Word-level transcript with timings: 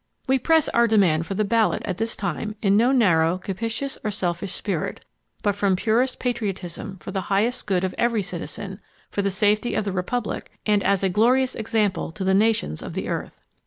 WE 0.25 0.39
PRESS 0.39 0.67
OUR 0.73 0.87
DEMAND 0.87 1.27
FOR 1.27 1.35
THE 1.35 1.45
BALLOT 1.45 1.83
AT 1.85 1.97
THIS 1.99 2.15
TIME 2.15 2.55
IN 2.63 2.75
NO 2.75 2.91
NARROW, 2.91 3.37
CAPIOUS 3.37 3.99
OR 4.03 4.09
SELFISH 4.09 4.51
SPIRIT, 4.53 5.05
BUT 5.43 5.55
FROM 5.55 5.75
PUREST 5.75 6.17
PATRIOTISM 6.17 6.97
FOR 6.97 7.11
THE 7.11 7.21
HIGHEST 7.29 7.67
GOOD 7.67 7.83
OF 7.83 7.93
EVERY 7.99 8.23
CITIZEN, 8.23 8.79
FOR 9.11 9.21
THE 9.21 9.29
SAFETY 9.29 9.75
OF 9.75 9.85
THE 9.85 9.91
REPUBLIC 9.91 10.49
AND 10.65 10.81
A3 10.81 11.03
A 11.03 11.09
GLORIOUS 11.09 11.53
EXAMPLE 11.53 12.13
TO 12.13 12.23
THE 12.23 12.33
NATIONS 12.33 12.81
OF 12.81 12.93
THE 12.93 13.09
EARTH. 13.09 13.35